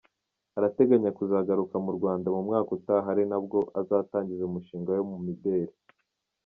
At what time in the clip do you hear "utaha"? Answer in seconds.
2.77-3.07